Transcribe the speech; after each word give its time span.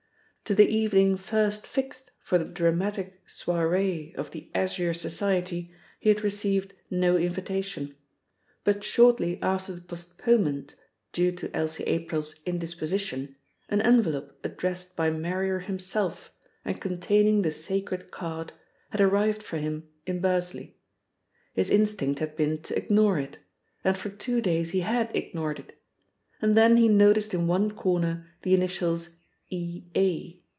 To 0.45 0.55
the 0.55 0.67
evening 0.67 1.15
first 1.15 1.65
fixed 1.65 2.11
for 2.19 2.37
the 2.37 2.43
dramatic 2.43 3.25
soirée 3.25 4.13
of 4.15 4.31
the 4.31 4.49
Azure 4.53 4.93
Society 4.93 5.71
he 5.97 6.09
had 6.09 6.25
received 6.25 6.73
no 6.89 7.15
invitation. 7.15 7.95
But 8.65 8.83
shortly 8.83 9.41
after 9.41 9.71
the 9.71 9.79
postponement 9.81 10.75
due 11.13 11.31
to 11.31 11.55
Elsie 11.55 11.85
April's 11.85 12.35
indisposition 12.45 13.37
an 13.69 13.81
envelope 13.81 14.37
addressed 14.43 14.97
by 14.97 15.09
Marrier 15.09 15.59
himself, 15.59 16.33
and 16.65 16.81
containing 16.81 17.43
the 17.43 17.51
sacred 17.53 18.11
card, 18.11 18.51
had 18.89 18.99
arrived 18.99 19.41
for 19.43 19.55
him 19.57 19.87
in 20.05 20.19
Bursley. 20.19 20.75
His 21.53 21.69
instinct 21.69 22.19
had 22.19 22.35
been 22.35 22.61
to 22.63 22.75
ignore 22.77 23.17
it, 23.17 23.37
and 23.85 23.97
for 23.97 24.09
two 24.09 24.41
days 24.41 24.71
he 24.71 24.81
had 24.81 25.15
ignored 25.15 25.59
it, 25.59 25.79
and 26.41 26.57
then 26.57 26.75
he 26.75 26.89
noticed 26.89 27.33
in 27.33 27.47
one 27.47 27.71
corner 27.71 28.27
the 28.41 28.53
initials 28.53 29.11
"E.A." 29.49 30.39